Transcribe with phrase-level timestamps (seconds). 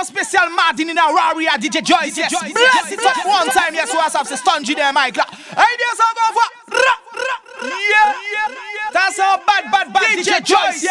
[0.00, 3.74] An yo spesyal madin in a warrior DJ Joyce Yes, bless it, touch one time
[3.74, 5.24] Yes, waz ap se stonji den mic la
[5.56, 10.02] Ay dey son kon fwa Rrrr, rrrr, rrrr, rrrr Tan se yo bad, bad, bad
[10.16, 10.86] DJ Joyce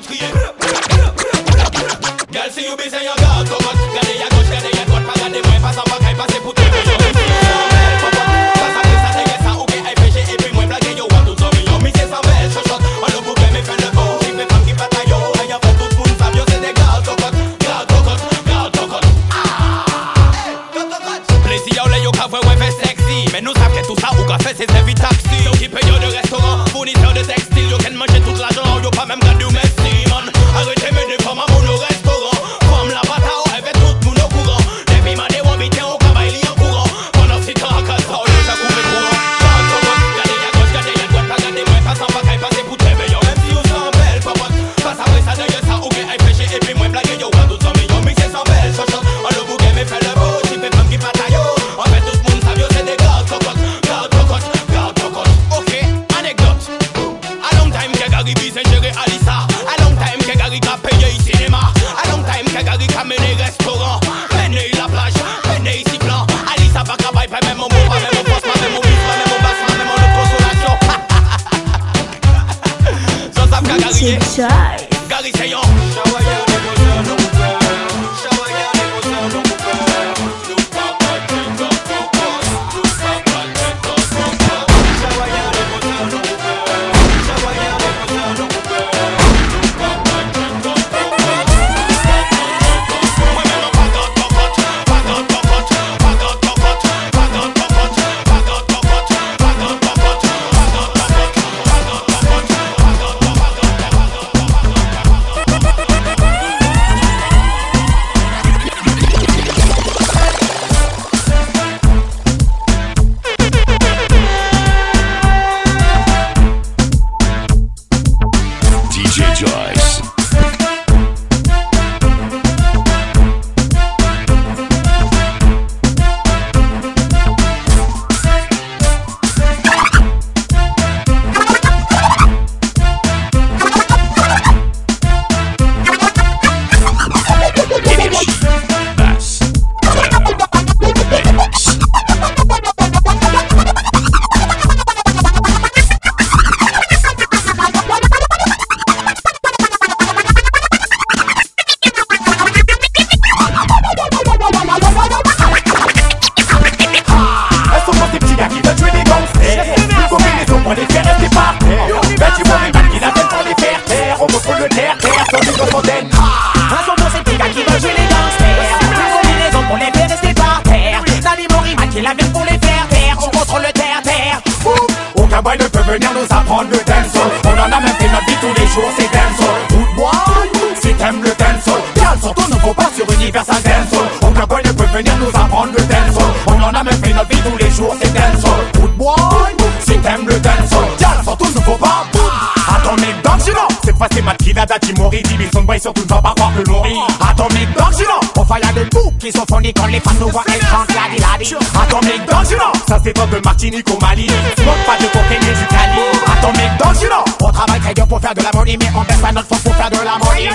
[208.71, 210.49] money, mais on baisse la note, faut qu'on faire de la money.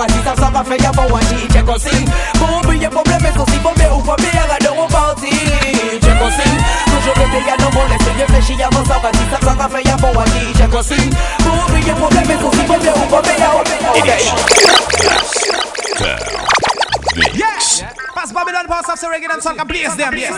[18.14, 20.32] Pass Babylon, pass off the reggae and song and place them, yes.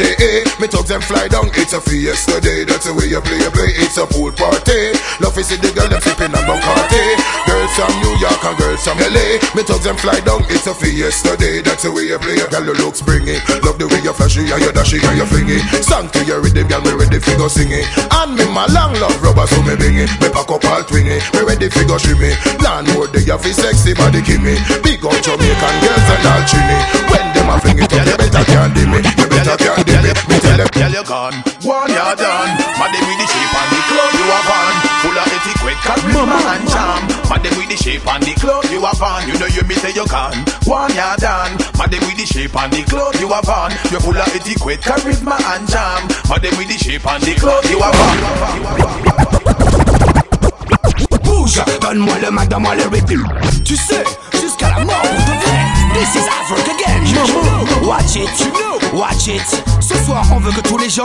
[0.00, 0.44] GA.
[0.60, 2.64] Me talk them fly down, it's a fiesta yesterday.
[2.64, 4.96] That's the way you play, you play, it's a pool party.
[5.20, 6.79] Love is in the girl, them on and car
[7.80, 9.40] from New York and girls from LA.
[9.56, 11.62] Me tugs them fly down, it's a feast yesterday.
[11.64, 12.36] That's the way you play.
[12.36, 13.40] Girl, your looks bring it.
[13.64, 15.58] Love the way you flashy and you dashy and you flingy.
[15.80, 17.88] Song to your rhythm, girl, me ready for go singing.
[18.20, 21.40] And me my long love rubber, so me bring Me pack up all twingy, me
[21.40, 22.36] ready for go shimmy.
[22.60, 24.60] Land more day, you feel sexy body gimme.
[24.84, 26.78] Big up Jamaican girls and all chini.
[27.08, 29.04] When them a fling it up, you better can't dim it.
[29.08, 30.16] You better can't dim it.
[30.28, 31.34] Me tell them, girl, you gone,
[31.64, 32.59] one you done.
[37.50, 39.26] Madden with the shape and the clothes you have on.
[39.28, 40.44] You know you me say you can.
[40.66, 41.56] One yard done.
[41.78, 43.70] Madden with the shape and the clothes you have on.
[43.90, 46.06] You full of etiquette, charisma and charm.
[46.28, 48.18] Madden with the shape and the clothes you have on.
[51.22, 53.16] Bouge, donne-moi le mag, donne-moi le répit.
[53.64, 54.04] Tu sais,
[54.40, 55.69] jusqu'à la mort pour te vrai.
[56.00, 57.14] This is Africa again, je
[57.86, 58.32] Watch it,
[58.94, 59.44] Watch it.
[59.80, 61.04] Ce soir, on veut que tous les gens,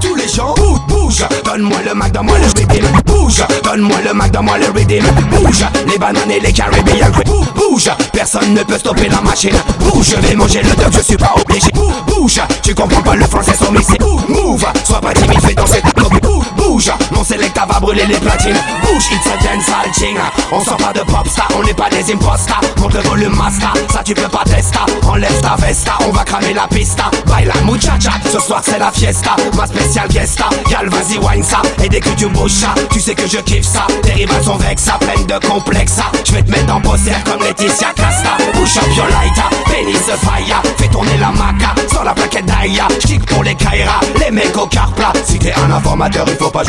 [0.00, 0.52] tous les gens,
[0.88, 1.24] bouge, bouge.
[1.44, 2.84] Donne-moi le Mac, moi le rhythm.
[3.06, 3.44] Bouge.
[3.62, 5.04] Donne-moi le Mac, moi le rhythm.
[5.30, 5.64] Bouge.
[5.88, 7.10] Les bananes et les caribéens.
[7.24, 7.90] Bouge, bouge.
[8.12, 9.54] Personne ne peut stopper la machine.
[9.78, 11.68] Bouge, je vais manger le dog, je suis pas obligé.
[12.08, 14.66] Bouge, Tu comprends pas le français, son mais Bouge, move.
[14.82, 16.18] Sois pas timide, fais danser ta copie.
[16.72, 20.16] Bouge, non sélecta va brûler les platines Bouge, it's a dancehall ching
[20.52, 24.00] On sort pas de popstar, on n'est pas des impostas Monte le volume master, ça
[24.02, 27.10] tu peux pas tester Enlève ta vesta, on va cramer la pista
[27.44, 31.88] la muchacha, ce soir c'est la fiesta Ma spéciale fiesta, y'a vas-y wine ça Et
[31.88, 35.26] dès que tu bouges tu sais que je kiffe ça Tes rivales sont vexa, pleines
[35.26, 36.04] de complexa.
[36.24, 39.06] Je vais te mettre en comme Laetitia Casta Bouche up your
[39.66, 44.30] pénis fire Fais tourner la maca, sur la plaquette d'Aïa J'tique pour les Kaira, les
[44.30, 44.84] mecs au plat.
[45.26, 46.61] Si t'es un informateur il faut pas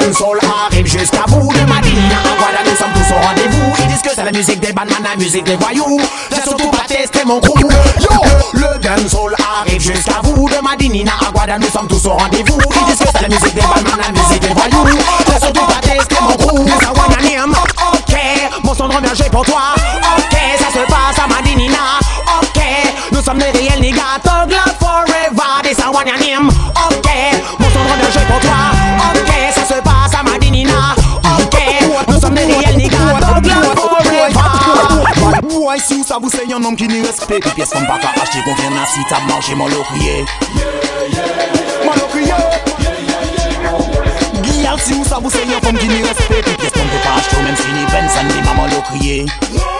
[0.00, 4.02] le soul arrive jusqu'à vous de à Voilà nous sommes tous au rendez-vous Ils disent
[4.02, 6.00] que c'est la musique des bananes, la musique des voyous
[6.34, 7.60] J'ai surtout pas testé mon crew
[8.00, 8.08] Yo,
[8.54, 11.12] le soul arrive jusqu'à vous de Madinina
[11.52, 14.10] à nous sommes tous au rendez-vous Ils disent que c'est la musique des bananes, la
[14.12, 14.96] musique des voyous
[15.32, 16.60] J'ai surtout pas testé mon crew
[17.92, 18.16] Ok,
[18.64, 19.60] mon son de pour toi
[20.18, 21.76] Ok, ça se passe à Madinina
[22.42, 22.60] Ok,
[23.12, 24.00] nous sommes les réels niggas,
[35.80, 38.42] Mwen sou sa vous se yon nom ki ni respect Pi piyes kon baka achte
[38.44, 40.24] kon ven nasi tab manje Mwen lo kriye
[41.86, 42.38] Mwen lo kriye
[44.60, 47.16] Gyal si ou sa vous se yon fom ki ni respect Pi piyes kon baka
[47.18, 49.79] achte ou men si ni ben zan Mwen lo kriye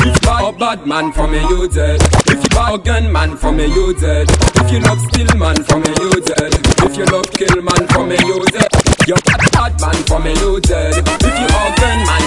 [0.00, 2.00] If you a bad man from a you dead.
[2.28, 4.28] If you a gun man from a you dead.
[4.30, 6.52] If you love steal man from a you dead.
[6.84, 8.68] If you love kill man from a you dead.
[9.06, 10.94] You're a bad man from a you dead.
[10.96, 12.25] If you a gun man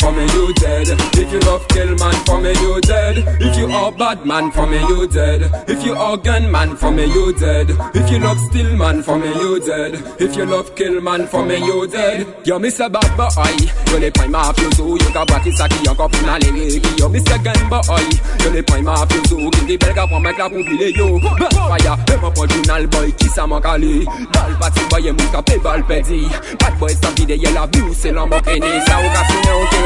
[0.00, 3.66] for me you dead If you love kill man for me you dead If you
[3.70, 7.32] are bad man for me you dead If you are gun man for me you
[7.32, 11.26] dead If you love steal man for me you dead If you love kill man
[11.26, 12.90] for me you dead Yo Mr.
[12.90, 13.56] Bad Boy
[13.92, 16.50] Yo le point ma fuse ou yo ka bati sa ki yon kopi nan le
[16.56, 17.38] reki Yo Mr.
[17.46, 18.06] Gun Boy
[18.44, 20.90] Yo le point ma fuse ou ki di bel ka pon mek la pou vile
[20.96, 25.02] yo Bad Fire E mwen pon jounal boy ki sa man kali Bal pati boy
[25.06, 26.22] e moun ka pe bal pedi
[26.62, 29.54] Bad Boy sa vide ye la view se lan mok ene Sa ou ka sine
[29.60, 29.85] ou kere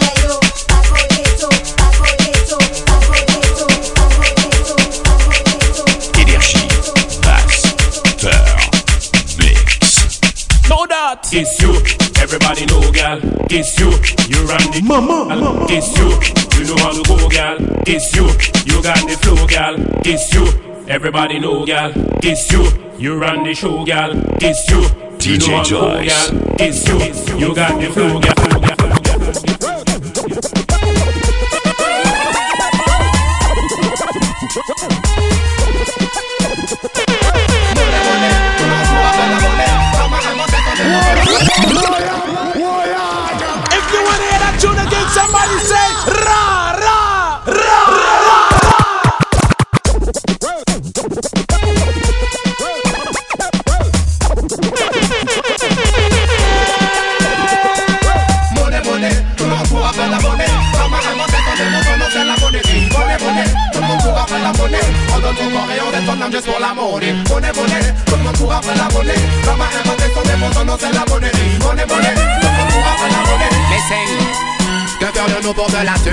[11.33, 11.69] It's you,
[12.21, 13.17] everybody know, girl.
[13.49, 13.87] It's you,
[14.27, 15.33] you run the mama.
[15.33, 15.65] mama.
[15.69, 16.11] It's you,
[16.59, 17.55] you know how to go, girl.
[17.87, 18.25] It's you,
[18.67, 19.75] you got the flow, girl.
[20.03, 20.43] It's you,
[20.89, 21.93] everybody know, girl.
[22.21, 22.67] It's you,
[22.97, 24.11] you run the show, girl.
[24.43, 24.81] It's you,
[25.31, 26.57] you know how to go, girl.
[26.59, 28.60] It's you, you got the flow, girl.
[45.59, 45.90] say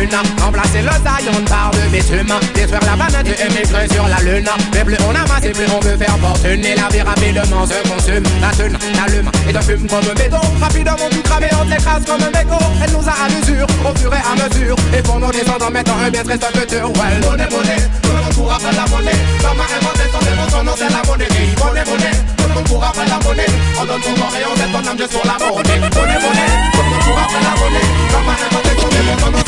[0.09, 4.85] Remplacer Remplacer l'osaillon par de bitume Détruire la planète et émigrer sur la lune Mais
[4.85, 8.25] plus on amasse et plus on veut faire fortune Et la vie rapidement se consume
[8.41, 12.23] La thune t'allume et te fume comme un béton Rapidement tout cramé, on s'écrase comme
[12.25, 15.31] un mégot Elle nous a à l'usure, au fur et à mesure Et pour nos
[15.31, 18.87] descendants mettant un bien triste de terroir monnaie, monnaie, tout le monde pourra faire la
[18.89, 21.29] monnaie Maman inventé son démon, son nom c'est la monnaie
[21.61, 24.57] Monnaie, monnaie, tout le monde pourra faire la monnaie On donne son corps et on
[24.57, 27.61] met ton âme juste pour la monnaie Monnaie, monnaie, tout le monde pourra faire la
[27.61, 29.48] monnaie Maman inventé son démon, son nom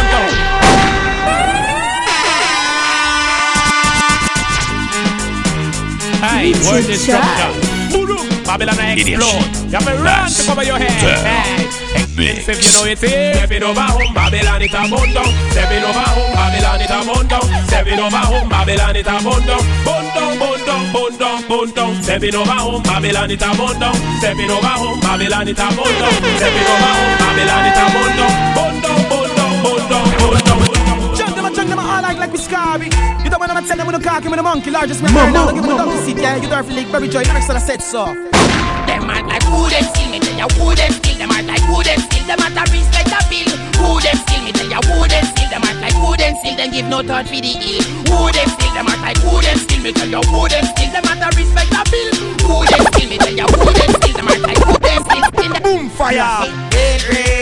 [6.21, 7.57] Hey, Word is from God.
[7.89, 8.13] explode.
[9.09, 10.93] You have a run to cover your head.
[11.01, 11.65] Hey.
[12.13, 13.39] If you know it eh, is.
[13.41, 15.25] Seven over home, Babylon it a bun down.
[15.49, 17.41] Seven over home, Babylon it a bun down.
[17.73, 19.61] Seven over home, Babylon it a bun down.
[19.81, 22.35] Bun down, bun down, bun down, down.
[22.37, 23.95] over home, Babylon it a bun down.
[24.21, 26.13] Seven over home, Babylon it a bun down.
[26.37, 28.33] Seven over home, Babylon it a bun down.
[28.53, 31.40] Bun down, bun down, bun down, down.
[31.61, 32.89] Tongue them all like like Biscari.
[33.23, 35.13] You don't wanna tell them when the cocky when the monkey largest man.
[35.13, 35.85] Mama, mama, mama.
[35.93, 36.37] Don't sit yeah.
[36.41, 37.21] You don't feel like very joy.
[37.21, 38.05] Next to the set so.
[38.89, 40.17] Them act like who them steal me?
[40.25, 41.21] Tell ya who them steal?
[41.21, 42.25] Them Act like who them steal?
[42.25, 43.49] Them man that respect the bill.
[43.77, 44.51] Who them steal me?
[44.57, 45.49] Tell ya who them steal?
[45.53, 46.55] Them Act like who them steal?
[46.57, 47.85] Them give no thought for the ill.
[48.09, 48.73] Who them steal?
[48.73, 49.91] Them act like who them steal me?
[49.93, 50.89] Tell ya who them steal?
[50.97, 52.09] Them man that respect the bill.
[52.41, 53.17] Who them steal me?
[53.21, 54.15] Tell ya who them steal?
[54.17, 55.53] Them act like who them steal?
[55.61, 56.41] Boom fire.
[57.05, 57.40] Hey,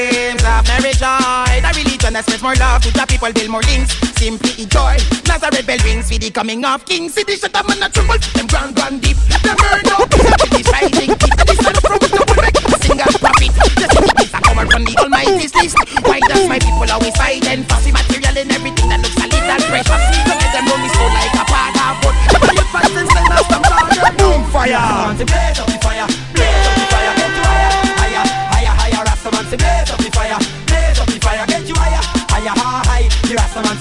[2.26, 3.96] going spread more love to the people, build more links.
[4.20, 7.14] Simply enjoy Nazareth bell rings with the coming of kings.
[7.14, 9.16] City the shut up and the tremble, them ground, grand deep.
[9.32, 11.34] Let them burn up, the shining deep.
[11.48, 13.52] The sun from the world like a single prophet.
[13.78, 15.78] The city is a comer from the Almighty's list.
[16.04, 19.62] Why does my people always fight and fussy material and everything that looks a little
[19.70, 20.04] precious?
[20.28, 22.16] Don't let them run me so like a part of wood.
[22.42, 24.12] But you fast and send us some fire.
[24.20, 25.49] Boom fire.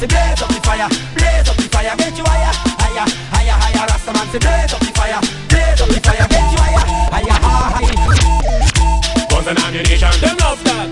[0.08, 3.84] blaze up the fire, blaze up the fire, get you higher, higher, higher, higher.
[3.92, 5.20] Rasta man say blaze up the fire,
[5.52, 7.94] blaze up the fire, get you higher, higher, higher.
[9.28, 10.86] Guns and ammunition, them love that.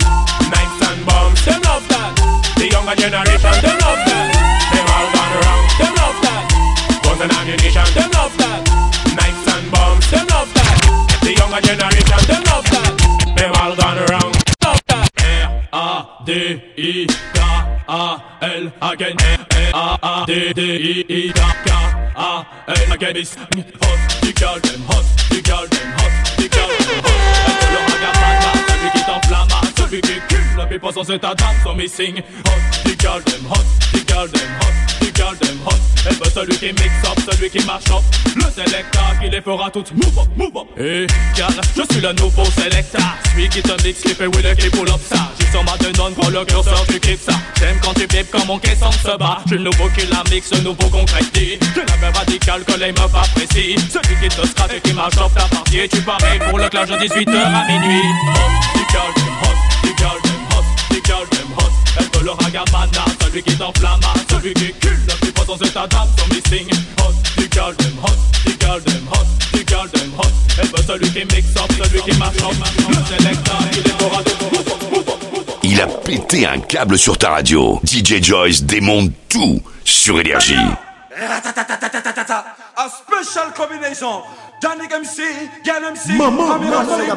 [0.53, 2.11] Knives and bombs, them love that.
[2.61, 4.25] The younger generation, them love that.
[4.37, 6.43] They all gone around, them love that.
[7.03, 8.61] Guns and ammunition, them love that.
[9.17, 10.71] Knives and bombs, them love that.
[11.25, 12.93] The younger generation, them love that.
[13.41, 15.09] They all gone around, love that.
[15.73, 15.99] R
[16.29, 17.09] D
[17.41, 17.56] I.
[17.89, 19.17] A-L-Hagen
[19.57, 28.75] E-A-D-D-I-I K-A-L-Hagen Bis Hot du galven, hot du galven, hot du galven Hot le ragamuffin,
[28.75, 32.83] celui qui t'enflamme Celui qui cule la pipe sans c'est ta dame, son missing Hot
[32.89, 33.76] du galven, hot
[36.37, 38.03] celui qui mix up, celui qui marche up.
[38.37, 40.67] Le sélecteur qui les fera toutes move up, move up.
[40.79, 43.01] Et car je suis le nouveau sélecteur.
[43.31, 45.17] celui qui te mix, qui fait qui pull up ça.
[45.41, 47.33] J'y sors ma denon pour le curseur, tu kiffes ça.
[47.59, 49.39] J'aime quand tu pipes quand mon caisson se bat.
[49.47, 52.93] J'suis le nouveau qui la mixe, le nouveau crédite J'ai la même radicale que les
[52.93, 53.79] meufs apprécient.
[53.91, 56.89] Celui qui te scrape et qui marche up ta partie, tu parles pour le clash
[56.91, 58.03] de 18h à minuit.
[59.43, 59.57] Host
[60.97, 61.73] musical, j'aime hoss.
[61.99, 64.99] Elle te le ragabana, celui qui t'enflamme, celui qui cule.
[65.07, 66.67] La plus pas dans cet dame, son missing.
[67.05, 68.81] Hoss, du calme, hoss, du calme,
[69.13, 70.27] hoss, du calme, hoss.
[70.59, 72.53] Elle veut celui qui mix up, celui qui marche up.
[72.89, 77.79] Le sélecteur, il est pour de Il a pété un câble sur ta radio.
[77.85, 80.55] DJ Joyce démonte tout sur Énergie.
[81.17, 84.21] A special kombinason
[84.61, 85.17] Janik MC,
[85.65, 87.09] Jan MC, Amirat Ali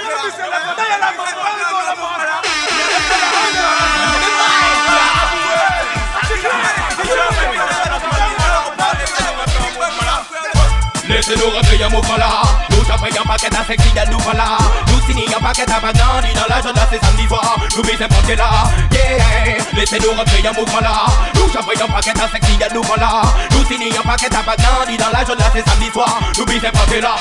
[11.33, 12.41] Si nous réveillons, nous voilà.
[12.71, 14.57] Nous t'apprenons pas qu'à fait qu'il y a nous voilà.
[14.87, 18.33] Nous signons pas qu'à t'apprendre, dans la l'agenda, c'est samedi voir Nous misons pas que
[18.33, 18.49] là.
[18.91, 21.05] Yeah, laissez-nous réveiller, nous voilà.
[21.35, 23.21] Nous t'apprenons pas qu'à fait qu'il y a nous voilà.
[23.51, 26.19] Nous signons pas qu'à t'apprendre, dans la l'agenda, c'est samedi soir.
[26.37, 27.15] Nous misons pas que là.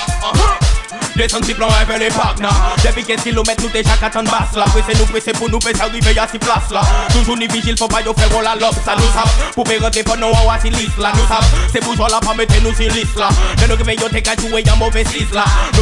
[1.26, 5.37] 206 plans avec les Depuis 15 nous déjà 4 ans de basse là nous c'est
[5.37, 6.80] pour nous faire arriver à 6 places là
[7.12, 10.02] Toujours ni vigile faut pas nous faire la lobe ça nous sape Pour payer rentrer
[10.02, 13.76] pour nous avoir si liste là nous sape C'est pour pas mettre nous De nous
[13.76, 15.80] réveillons t'es qu'à y'a mauvais 6 là Nous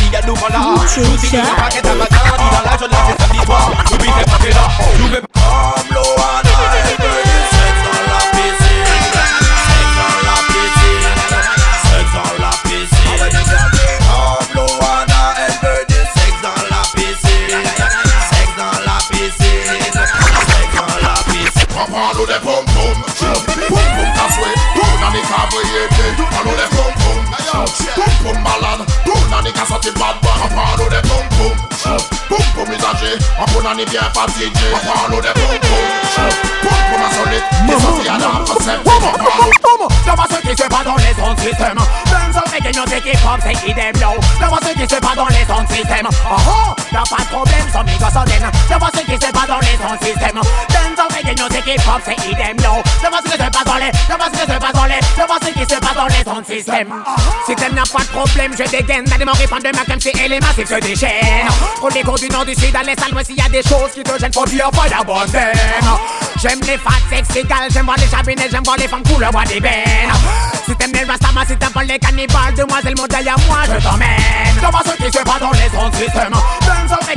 [0.02, 1.68] y'a Nous nous Nous Fini pa
[5.90, 6.37] la
[33.38, 36.28] Apoun an i byen pati je Apan lo de pou pou
[36.62, 38.80] Pou pou ma solit Ki sosi an an konsep
[40.04, 41.78] Det var så krise på dårlig sånn system
[42.10, 44.10] Hvem som fikk inn og fikk i kom seg i dem nå
[44.42, 48.02] Det var så krise på dårlig sånn system Aha, det var et problem som ikke
[48.02, 48.34] var sånn
[48.74, 50.44] Det var så krise på dårlig sånn system
[51.38, 52.70] communauté qui propre, c'est idem, yo.
[53.02, 54.84] Je vois ce que se passe dans les, je vois ce que se passe dans
[54.84, 56.94] les, je vois ce qui se passe dans les zones système.
[57.46, 59.04] Système n'a pas de problème, je dégaine.
[59.04, 61.46] D'aller démon répandre de ma comme c'est et les massifs se déchaîne
[61.76, 63.92] Pour les cours du nord, du sud, à l'est, moi s'il y a des choses
[63.94, 65.24] qui te gênent, faut dire pas d'abandon.
[66.42, 69.44] J'aime les fat sex égales, j'aime voir les chabinets, j'aime voir les femmes couleur, moi
[69.44, 69.74] des bennes.
[70.66, 74.56] Si t'aimes les rastama, si t'aimes pas les cannibales, demoiselle, mon à moi, je t'emmène.
[74.60, 76.34] Je vois ce qui se passe dans les zones système.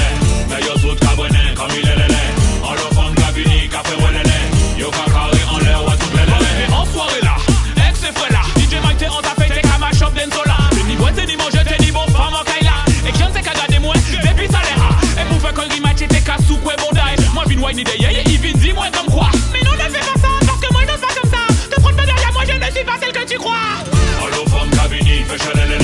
[17.75, 19.27] fini de yeye, Yvin, dis-moi comme quoi.
[19.53, 21.45] Mais non, ne fais pas ça, parce que moi je danse pas comme ça.
[21.69, 23.79] Te prends pas derrière moi, je ne suis pas celle que tu crois.
[24.23, 25.81] Allô, femme Cavini, fais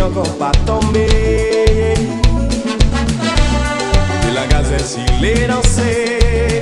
[0.09, 1.93] encore pas tomber
[4.27, 6.61] Et la gazette, il est dansé.